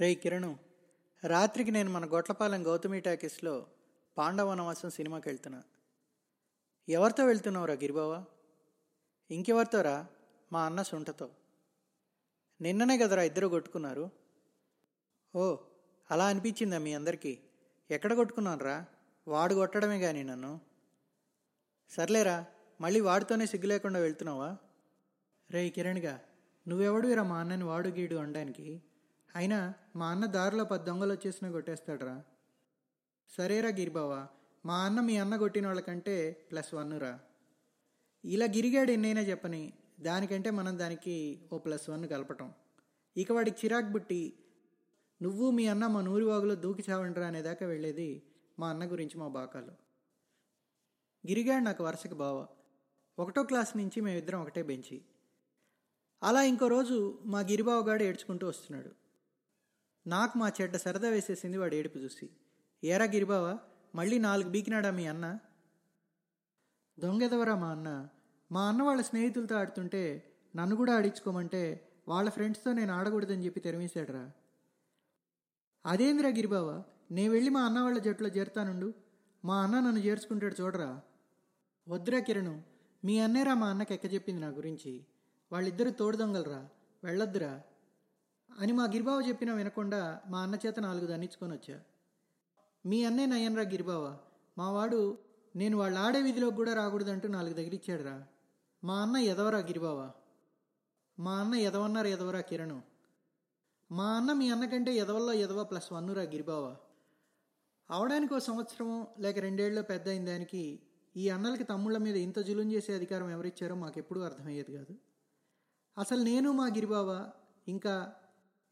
[0.00, 0.56] రే కిరణ్
[1.26, 3.66] రాత్రికి నేను మన గొట్లపాలెం గౌతమి టాకీస్లో
[4.18, 5.62] పాండవనవాసం సినిమాకి వెళ్తున్నా
[6.88, 8.24] ఎవరితో వెళ్తున్నావురా గిరిబావా?
[9.30, 10.06] ఇంకెవరితోరా?
[10.52, 11.30] మా అన్న సుంటతో.
[12.60, 14.10] నిన్ననే కదరా ఇద్దరు కొట్టుకున్నారు.
[15.36, 15.56] ఓ
[16.10, 17.38] అలా అనిపించిందా మీ అందరికీ?
[17.90, 18.86] ఎక్కడ కొట్టుకున్నానురా?
[19.28, 20.60] వాడు కొట్టడమే కానీ నన్ను.
[21.90, 22.46] సర్లేరా
[22.80, 24.56] మళ్ళీ వాడితోనే సిగ్గు లేకుండా వెళ్తున్నావా?
[25.50, 26.20] రే కిరణ్గా
[26.68, 28.82] నువ్వెవడురా మా అన్నని వాడు గీడు అనడానికి?
[29.36, 32.22] అయినా మా అన్న దారిలో పది దొంగలు వచ్చేసినా కొట్టేస్తాడరా.
[33.36, 34.28] సరేరా గిరిబావా
[34.66, 37.20] మా అన్న మీ అన్న కొట్టిన వాళ్ళకంటే ప్లస్ వన్ రా.
[38.24, 42.52] ఇలా గిరిగాడు ఎన్నైనా చెప్పని దానికంటే మనం దానికి ఓ ప్లస్ వన్ కలపటం.
[43.16, 44.32] ఇక వాడికి చిరాకు బుట్టి
[45.22, 48.22] నువ్వు మీ అన్న మా నూరి వాగులో దూకి చావండిరా అనేదాకా వెళ్ళేది
[48.58, 49.88] మా అన్న గురించి మా బాకాలు.
[51.28, 52.46] గిరిగాడు నాకు వరుసకి బావ.
[53.18, 55.02] ఒకటో క్లాస్ నుంచి మేమిద్దరం ఒకటే బెంచి.
[56.22, 59.07] అలా ఇంకో రోజు మా గిరిబావగాడు ఏడ్చుకుంటూ వస్తున్నాడు.
[60.08, 62.30] నాకు మా చెడ్డ సరదా వేసేసింది వాడు ఏడుపు చూసి.
[62.84, 63.58] ఏరా గిరిబావ
[63.94, 65.38] మళ్ళీ నాలుగు బీకినాడా మీ అన్న?
[67.00, 68.08] దొంగెదవరా మా అన్న?
[68.52, 74.30] మా అన్న వాళ్ళ స్నేహితులతో ఆడుతుంటే నన్ను కూడా ఆడించుకోమంటే వాళ్ళ ఫ్రెండ్స్తో నేను ఆడకూడదని చెప్పి తెరమేశాడురా.
[75.86, 78.94] అదేందిరా గిరిబావ నేను వెళ్ళి మా అన్న వాళ్ళ జట్టులో చేరుతానుండు?
[79.44, 81.00] మా అన్న నన్ను చేర్చుకుంటాడు చూడరా.
[81.88, 82.62] వద్దురా కిరణు
[83.04, 85.06] మీ అన్నేరా మా అన్నకి ఎక్క చెప్పింది నా గురించి.
[85.52, 86.68] వాళ్ళిద్దరు తోడు దొంగలరా
[87.04, 87.62] వెళ్ళొద్దురా.
[88.50, 91.80] అని మా గిరిబావ చెప్పినా వినకుండా మా అన్న చేత నాలుగు దండించుకొని వచ్చా.
[92.86, 94.18] మీ అన్నే నయ్యన్రా గిరిబావ?
[94.58, 95.18] మావాడు
[95.56, 98.26] నేను వాళ్ళు ఆడే విధిలోకి కూడా రాకూడదంటూ నాలుగు దగ్గరిచ్చాడురా.
[98.84, 100.12] మా అన్న ఎదవరా గిరిబావ?
[101.18, 102.82] మా అన్న ఎదవన్నారు ఎదవరా కిరణు?
[103.90, 106.76] మా అన్న మీ అన్న కంటే ఎదవల్లో ఎదవ ప్లస్ వన్నురా గిరిబావ.
[107.90, 110.80] అవడానికి ఒక సంవత్సరం లేక రెండేళ్ళలో పెద్ద అయిన దానికి
[111.16, 114.94] ఈ అన్నలకి తమ్ముళ్ళ మీద ఇంత జులుం చేసే అధికారం ఎవరిచ్చారో మాకెప్పుడూ అర్థమయ్యేది కాదు.
[115.98, 117.30] అసలు నేను మా గిరిబావ
[117.68, 117.94] ఇంకా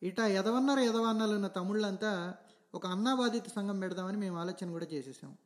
[0.02, 2.34] ఇటా ఎదవన్నారు ఎదవన్నాలు ఉన్న తమ్ముళ్ళంతా
[2.75, 5.36] ఒక అన్నా బాధిత సంఘం పెడదామని మేము ఆలోచన కూడా చేసేసాం.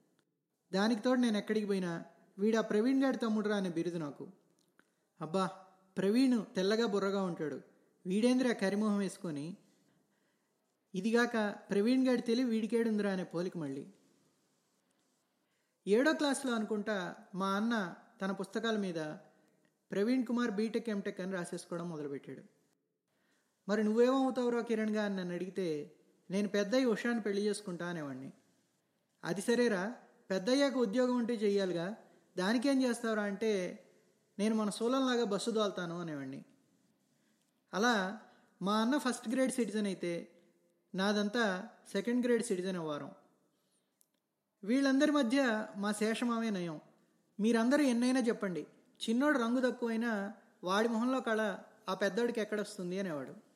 [0.72, 2.04] దానికి తోడు నేను ఎక్కడికి పోయినా
[2.38, 4.33] వీడా ప్రవీణ్ గారి తమ్ముడురా అనే బిరుదు నాకు.
[5.20, 5.46] అబ్బా
[5.96, 7.60] ప్రవీణ్ తెల్లగా బుర్రగా ఉంటాడు.
[8.06, 9.56] వీడేంద్రా కరిమోహం వేసుకొని?
[10.94, 13.92] ఇదిగాక ప్రవీణ్ గారి తెలివి వీడికేడుందిరా అనే పోలిక మళ్ళీ.
[15.86, 19.00] ఏడో క్లాస్లో అనుకుంటా మా అన్న తన పుస్తకాల మీద
[19.90, 22.59] ప్రవీణ్ కుమార్ బీటెక్ ఎంటెక్ అని రాసేసుకోవడం మొదలుపెట్టాడు.
[23.70, 25.05] మరి నువ్వేమవుతావురా కిరణ్గా?
[25.05, 25.92] అని నన్ను అడిగితే
[26.31, 28.33] నేను పెద్దయ్య ఉషాని పెళ్ళి చేసుకుంటా అనేవాడిని
[29.25, 29.95] అది సరేరా
[30.31, 31.97] పెద్దయ్యాక ఉద్యోగం ఉంటే చెయ్యాలిగా.
[32.39, 33.23] దానికేం చేస్తావురా?
[33.23, 33.79] అంటే
[34.39, 36.45] నేను మన సోలంలాగా బస్సు దోల్తాను అనేవాడిని
[37.75, 38.20] అలా
[38.63, 40.29] మా అన్న ఫస్ట్ గ్రేడ్ సిటిజన్ అయితే
[40.95, 43.11] నాదంతా సెకండ్ గ్రేడ్ సిటిజన్ అవ్వారం.
[44.64, 46.81] వీళ్ళందరి మధ్య మా శేషమామే నయం.
[47.41, 48.67] మీరందరూ ఎన్నైనా చెప్పండి
[49.08, 50.33] చిన్నోడు రంగు తక్కువైనా
[50.64, 51.58] వాడి మొహంలో కళ
[51.89, 53.49] ఆ పెద్దోడికి ఎక్కడొస్తుంది అనేవాడు.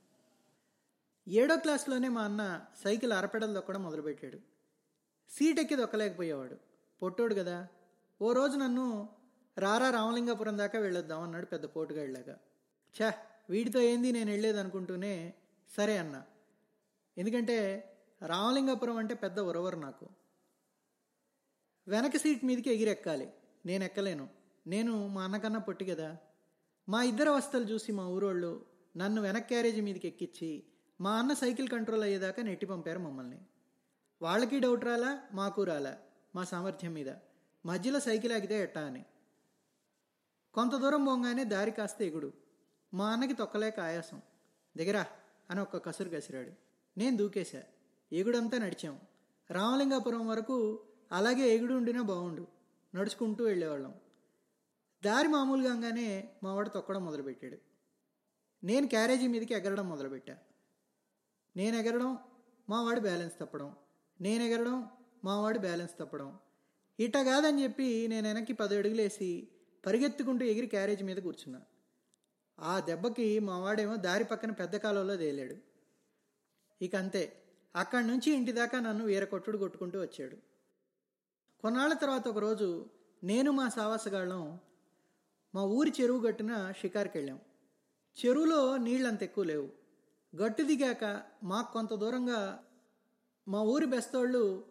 [1.28, 4.38] ఏడో క్లాస్లోనే మా అన్న సైకిల్ అరపెడలు దొక్కడం మొదలుపెట్టాడు.
[5.30, 6.56] సీట్ ఎక్కి దొక్కలేకపోయేవాడు
[7.02, 7.68] పొట్టోడు కదా
[8.22, 9.08] ఓ రోజు నన్ను
[9.58, 12.36] రారా రామలింగాపురం దాకా వెళ్ళొద్దాం అన్నాడు పెద్ద పోటుగాళ్ళగా
[12.94, 13.14] ఛా
[13.50, 15.34] వీడితో ఏంది నేను వెళ్ళేది అనుకుంటూనే
[15.76, 16.22] సరే అన్న.
[17.18, 17.56] ఎందుకంటే
[18.26, 20.08] రామలింగాపురం అంటే పెద్ద ఉరవరు నాకు.
[21.88, 23.28] వెనక సీట్ మీదకి ఎగిరెక్కాలి
[23.66, 24.28] నేను ఎక్కలేను
[24.66, 26.16] నేను మా అన్నకన్నా పొట్టి కదా.
[26.88, 28.64] మా ఇద్దరు అవస్థలు చూసి మా ఊరోళ్ళు
[28.96, 30.62] నన్ను వెనక్ క్యారేజీ మీదకి ఎక్కించి
[31.04, 33.38] మా అన్న సైకిల్ కంట్రోల్ అయ్యేదాకా నెట్టి పంపారు మమ్మల్ని.
[34.22, 35.98] వాళ్ళకి డౌట్ రాలా మాకు రాలా
[36.34, 37.14] మా సామర్థ్యం మీద.
[37.66, 39.04] మధ్యలో సైకిల్ ఆగితే ఎట్టా అని.
[40.54, 42.32] కొంత దూరం పోగానే దారి కాస్త ఎగుడు.
[42.94, 44.22] మా అన్నకి తొక్కలేక ఆయాసం.
[44.76, 45.06] దిగరా
[45.50, 46.50] అని ఒక్క కసురు కసిరాడు.
[46.98, 47.62] నేను దూకేశా.
[48.12, 49.00] ఎగుడంతా నడిచాం.
[49.50, 50.80] రామలింగాపురం వరకు
[51.12, 52.46] అలాగే ఎగుడు ఉండినా బాగుండు
[52.94, 53.94] నడుచుకుంటూ వెళ్ళేవాళ్ళం.
[55.04, 57.58] దారి మామూలుగానే మా వాడు తొక్కడం మొదలుపెట్టాడు.
[58.64, 60.38] నేను క్యారేజీ మీదకి ఎగరడం మొదలుపెట్టా.
[61.56, 62.18] నేను ఎగరడం
[62.68, 63.76] మావాడు బ్యాలెన్స్ తప్పడం.
[64.20, 64.88] నేను ఎగరడం
[65.24, 66.38] మావాడు బ్యాలెన్స్ తప్పడం.
[67.00, 69.48] ఇట్ట కాదని చెప్పి నేను వెనక్కి పది అడుగులేసి
[69.86, 71.62] పరిగెత్తుకుంటూ ఎగిరి క్యారేజ్ మీద కూర్చున్నా.
[72.60, 75.56] ఆ దెబ్బకి మావాడేమో దారి పక్కన పెద్ద కాలంలో తేలాడు.
[76.82, 77.42] ఇక అంతే
[77.76, 80.36] అక్కడి నుంచి ఇంటి దాకా నన్ను వీరకొట్టుడు కొట్టుకుంటూ వచ్చాడు.
[81.60, 82.86] కొన్నాళ్ళ తర్వాత ఒకరోజు
[83.24, 84.58] నేను మా సావాసగాళ్ళం
[85.54, 87.40] మా ఊరి చెరువు గట్టున షికార్కి వెళ్ళాం
[88.26, 89.83] చెరువులో నీళ్ళంత ఎక్కువ లేవు.
[90.36, 92.64] గట్టు దిగాక మాకు కొంత దూరంగా
[93.48, 94.64] మా ఊరి బెస్తోళ్ళు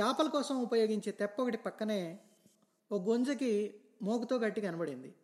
[0.00, 2.18] చేపల కోసం ఉపయోగించే తెప్ప ఒకటి పక్కనే
[2.92, 5.14] ఓ గుంజకి మోకుతో గట్టి కనబడింది.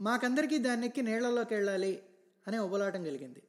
[0.00, 2.02] మాకందరికీ దాన్ని ఎక్కి నీళ్ళలోకి వెళ్ళాలి
[2.46, 3.42] అనే ఉబలాటం కలిగింది.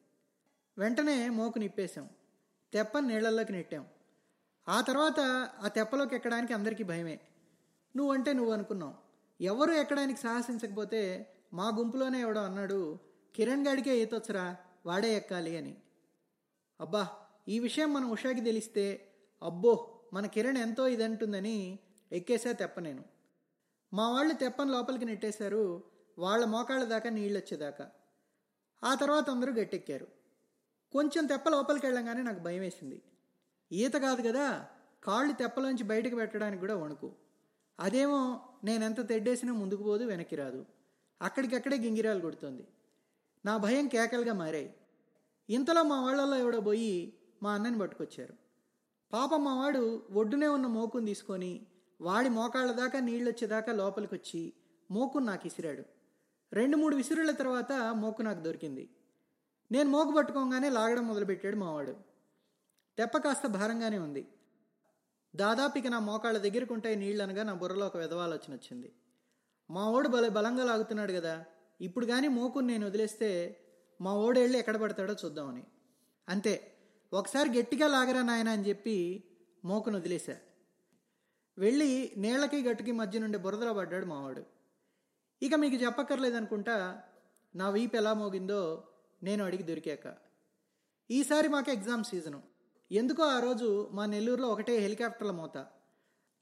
[0.78, 2.10] వెంటనే మోకు నిప్పేశాం.
[2.74, 3.86] తెప్ప నీళ్ళలోకి నెట్టాం.
[4.68, 5.20] ఆ తర్వాత
[5.64, 7.20] ఆ తెప్పలోకి ఎక్కడానికి అందరికీ భయమే.
[7.96, 8.94] నువ్వంటే నువ్వు అనుకున్నావు
[9.42, 11.02] ఎవరు ఎక్కడానికి సాహసించకపోతే
[11.54, 13.00] మా గుంపులోనే ఎవడో అన్నాడు
[13.36, 14.56] కిరణ్ గాడికే ఈతొచ్చరా.
[14.86, 15.78] వాడే ఎక్కాలి అని.
[16.82, 17.08] అబ్బా
[17.48, 19.14] ఈ విషయం మన ఉషాకి తెలిస్తే
[19.44, 21.80] అబ్బో మన కిరణ్ ఎంతో ఇదంటుందని
[22.12, 23.04] ఎక్కేసా తెప్ప నేను.
[23.94, 25.84] మా వాళ్ళు తెప్పని లోపలికి నెట్టేశారు
[26.20, 27.92] వాళ్ళ మోకాళ్ళ దాకా నీళ్ళు వచ్చేదాకా
[28.84, 30.08] ఆ తర్వాత అందరూ గట్టెక్కారు.
[30.92, 33.02] కొంచెం తెప్ప లోపలికి వెళ్ళంగానే నాకు భయం వేసింది
[33.72, 34.68] ఈత కాదు కదా
[35.04, 37.12] కాళ్ళు తెప్పలోంచి బయటకు పెట్టడానికి కూడా వణుకు.
[37.80, 40.66] అదేమో నేనెంత తెడ్డేసినా ముందుకు పోదు వెనక్కి రాదు.
[41.22, 42.68] అక్కడికక్కడే గింగిరాలు కొడుతుంది.
[43.46, 44.76] నా భయం కేకలుగా మారాయి.
[45.50, 47.14] ఇంతలో మా వాళ్ళల్లో ఎవడో పోయి
[47.44, 48.34] మా అన్నని పట్టుకొచ్చారు.
[49.14, 51.68] పాప మావాడు ఒడ్డునే ఉన్న మోకుని తీసుకొని
[52.02, 54.54] వాడి మోకాళ్ళ దాకా నీళ్ళు వచ్చేదాకా లోపలికి వచ్చి
[54.92, 55.84] మోకుని నాకు ఇసిరాడు.
[56.54, 58.90] రెండు మూడు విసురుల తర్వాత మోకు నాకు దొరికింది.
[59.72, 61.96] నేను మోకు పట్టుకోగానే లాగడం మొదలుపెట్టాడు మావాడు
[62.98, 64.28] తెప్ప కాస్త భారంగానే ఉంది.
[65.36, 68.94] దాదాపు ఇక నా మోకాళ్ళ దగ్గరకుంటాయి నీళ్ళు అనగా నా బుర్రలో ఒక విధవాలోచన వచ్చింది.
[69.70, 71.46] మావాడు భలే బల బలంగా లాగుతున్నాడు కదా
[71.82, 73.58] ఇప్పుడు కానీ మోకుని నేను వదిలేస్తే
[74.02, 75.64] మా ఓడేళ్ళు వెళ్ళి ఎక్కడ పడతాడో చూద్దామని.
[76.30, 76.78] అంతే.
[77.14, 79.24] ఒకసారి గట్టిగా లాగరా నాయన అని చెప్పి
[79.66, 80.36] మోకును వదిలేశా.
[81.58, 84.44] వెళ్ళి నీళ్ళకి గట్టుకి మధ్య నుండి బురదలో పడ్డాడు మావాడు.
[85.42, 87.02] ఇక మీకు చెప్పక్కర్లేదనుకుంటా
[87.56, 88.84] నా వీపు ఎలా మోగిందో
[89.24, 90.16] నేను అడిగి దొరికాక.
[91.12, 92.44] ఈసారి మాకు ఎగ్జామ్ సీజను.
[92.92, 95.66] ఎందుకో ఆ రోజు మా నెల్లూరులో ఒకటే హెలికాప్టర్ల మోత.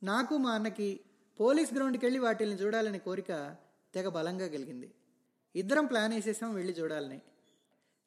[0.03, 0.99] నాకు మా అన్నకి
[1.39, 3.55] పోలీస్ గ్రౌండ్కి వెళ్ళి వాటిల్ని చూడాలనే కోరిక
[3.93, 4.93] తెగ బలంగా కలిగింది
[5.55, 7.21] ఇద్దరం ప్లాన్ వేసేసాం వెళ్ళి చూడాలని.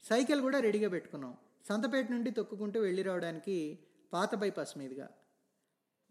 [0.03, 1.37] సైకిల్ కూడా రెడీగా పెట్టుకున్నాం.
[1.69, 3.79] సంతపేట నుండి తొక్కుకుంటూ వెళ్ళి రావడానికి
[4.13, 5.09] పాత బైపాస్ మీదుగా.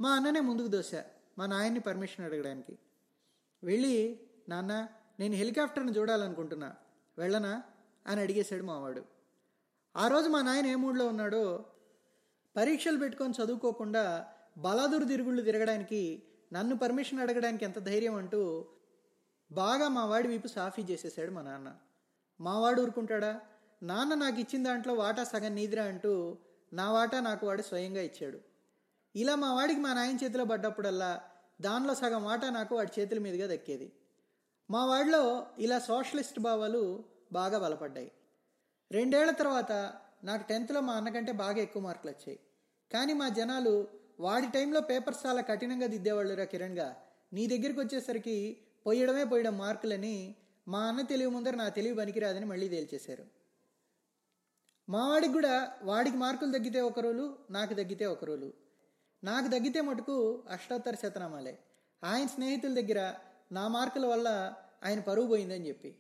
[0.01, 0.91] మా అన్ననే ముందుకు దోశ.
[1.37, 2.77] మా నాయన్ని పర్మిషన్ అడగడానికి.
[3.63, 4.19] వెళ్ళి
[4.49, 4.87] నాన్న
[5.19, 6.75] నేను హెలికాప్టర్ని చూడాలనుకుంటున్నా.
[7.17, 7.63] వెళ్ళనా?
[8.07, 9.05] అని అడిగేశాడు మావాడు.
[9.95, 11.65] ఆ రోజు మా నాయన ఏ మూడ్లో ఉన్నాడో
[12.57, 14.27] పరీక్షలు పెట్టుకొని చదువుకోకుండా
[14.57, 18.65] బలాదురు తిరుగుళ్ళు తిరగడానికి నన్ను పర్మిషన్ అడగడానికి ఎంత ధైర్యం అంటూ
[19.51, 21.75] బాగా మా వాడి వీపు సాఫీ చేసేసాడు మా నాన్న.
[22.41, 23.41] మావాడు ఊరుకుంటాడా?
[23.83, 26.37] నాన్న నాకు ఇచ్చిన దాంట్లో వాటా సగం నీదిరా అంటూ
[26.73, 28.39] నా వాటా నాకు వాడు స్వయంగా ఇచ్చాడు.
[29.15, 31.21] ఇలా మా వాడికి మా నాయన చేతిలో పడ్డప్పుడల్లా
[31.61, 33.91] దానిలో సగం వాటా నాకు వాడి చేతుల మీదుగా దక్కేది.
[34.71, 38.11] మా వాడిలో ఇలా సోషలిస్ట్ భావాలు బాగా బలపడ్డాయి.
[38.91, 39.71] రెండేళ్ళ తర్వాత
[40.23, 42.39] నాకు టెన్త్లో మా అన్నకంటే బాగా ఎక్కువ మార్కులు వచ్చాయి.
[42.93, 43.87] కానీ మా జనాలు
[44.19, 46.95] వాడి టైంలో పేపర్స్ చాలా కఠినంగా దిద్దేవాళ్ళురా కిరణ్గా.
[47.33, 50.35] నీ దగ్గరికి వచ్చేసరికి పోయడమే పోయడం మార్కులని
[50.67, 53.25] మా అన్న తెలివి ముందర నా తెలివి పనికిరాదని మళ్ళీ తేల్చేశారు.
[54.89, 58.53] మా వాడికి కూడా వాడికి మార్కులు తగ్గితే ఒక రోజు నాకు తగ్గితే ఒక రోజు.
[59.23, 61.57] నాకు తగ్గితే మటుకు అష్టోత్తర శతనామాలే.
[62.03, 63.13] ఆయన స్నేహితుల దగ్గర
[63.51, 65.95] నా మార్కుల వల్ల ఆయన పరువు పోయిందని చెప్పి.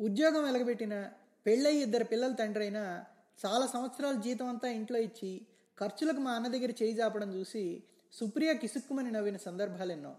[0.00, 1.10] ఉద్యోగం వెలగబెట్టిన
[1.46, 3.04] పెళ్ళయి ఇద్దరు పిల్లల తండ్రి అయినా
[3.46, 5.46] చాలా సంవత్సరాలు జీతం అంతా ఇంట్లో ఇచ్చి
[5.78, 10.14] ఖర్చులకు మా అన్న దగ్గర చేయి జాపడం చూసి సుప్రియ కిసుక్కుమని నవ్విన సందర్భాలు ఎన్నో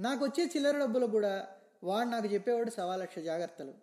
[0.00, 1.48] నాకు వచ్చే చిల్లర డబ్బులు కూడా
[1.82, 3.74] వాడు నాకు చెప్పేవాడు సవా లక్ష జాగ్రత్తలు.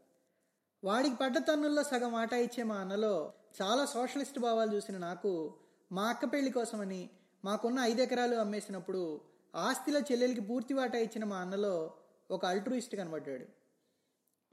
[0.84, 5.54] వాడికి పడ్డ తన్నుల్లో సగం ఆట ఇచ్చే మా అన్నలో చాలా సోషలిస్ట్ భావాలు చూసిన నాకు
[5.92, 7.10] మా అక్క పెళ్ళి కోసమని
[7.46, 9.22] మాకున్న ఐదు ఎకరాలు అమ్మేసినప్పుడు
[9.56, 11.94] ఆస్తిలో చెల్లెలికి పూర్తి వాటా ఇచ్చిన మా అన్నలో
[12.32, 13.46] ఒక అల్ట్రూయిస్ట్ కనబడ్డాడు.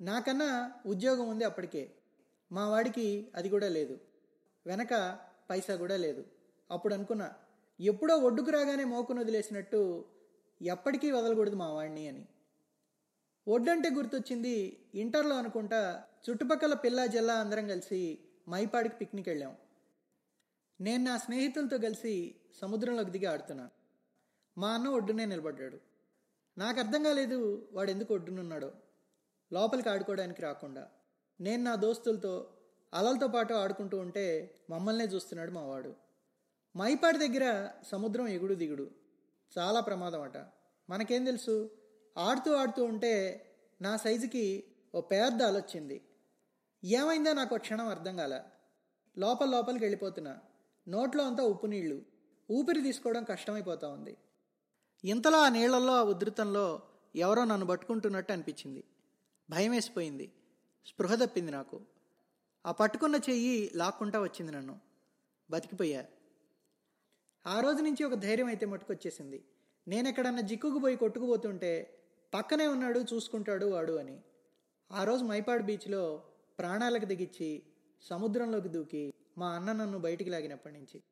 [0.03, 1.93] నాకన్నా ఉద్యోగం ఉంది అప్పటికే.
[2.53, 4.01] మా వాడికి అది కూడా లేదు.
[4.67, 5.19] వెనక
[5.51, 6.25] పైసా కూడా లేదు.
[6.71, 7.33] అప్పుడు అనుకున్నా
[7.81, 10.05] ఎప్పుడో ఒడ్డుకు రాగానే మోకును వదిలేసినట్టు
[10.62, 12.27] ఎప్పటికీ వదలకూడదు మా వాడిని అని.
[13.49, 18.19] ఒడ్డంటే గుర్తొచ్చింది ఇంటర్లో అనుకుంటా చుట్టుపక్కల పిల్ల జల్లా అందరం కలిసి
[18.49, 19.57] మైపాడికి పిక్నిక్ వెళ్ళాం.
[20.81, 23.71] నేను నా స్నేహితులతో కలిసి సముద్రంలోకి దిగి ఆడుతున్నా.
[24.59, 25.79] మా అన్న ఒడ్డునే నిలబడ్డాడు.
[26.59, 28.73] నాకు అర్థం కాలేదు వాడు ఎందుకు ఒడ్డునున్నాడో.
[29.52, 30.88] లోపలికి ఆడుకోవడానికి రాకుండా.
[31.40, 32.52] నేను నా దోస్తులతో
[32.95, 35.95] అలలతో పాటు ఆడుకుంటూ ఉంటే మమ్మల్నే చూస్తున్నాడు మావాడు.
[36.76, 39.00] మైపాడి దగ్గర సముద్రం ఎగుడు దిగుడు.
[39.59, 40.37] చాలా ప్రమాదం అట
[40.90, 41.71] మనకేం తెలుసు?
[42.19, 43.45] ఆడుతూ ఆడుతూ ఉంటే
[43.83, 44.64] నా సైజుకి
[44.95, 46.02] ఓ పెద్ద అలొచ్చింది.
[46.85, 48.42] ఏమైందో నాకు క్షణం అర్థం కాల.
[49.19, 50.38] లోపల లోపలికి వెళ్ళిపోతున్నా.
[50.88, 52.02] నోట్లో అంతా ఉప్పు నీళ్ళు.
[52.50, 54.16] ఊపిరి తీసుకోవడం కష్టమైపోతా ఉంది.
[55.04, 56.83] ఇంతలో ఆ నీళ్ళలో ఆ ఉధృతంలో
[57.16, 58.85] ఎవరో నన్ను పట్టుకుంటున్నట్టు అనిపించింది.
[59.50, 60.33] భయం వేసిపోయింది
[60.87, 61.80] స్పృహ తప్పింది నాకు.
[62.66, 64.80] ఆ పట్టుకున్న చెయ్యి లాక్కుంటా వచ్చింది నన్ను.
[65.50, 66.04] బతికిపోయా.
[67.47, 69.44] ఆ రోజు నుంచి ఒక ధైర్యం అయితే మట్టుకొచ్చేసింది.
[69.88, 71.99] నేను ఎక్కడన్నా జిక్కుకుపోయి కొట్టుకుపోతుంటే
[72.35, 74.23] పక్కనే ఉన్నాడు చూసుకుంటాడు వాడు అని.
[74.92, 76.23] ఆ రోజు మైపాడు బీచ్లో
[76.59, 77.62] ప్రాణాలకు దిగిచ్చి
[78.02, 81.02] సముద్రంలోకి దూకి మా అన్న నన్ను బయటికి లాగినప్పటి నుంచి.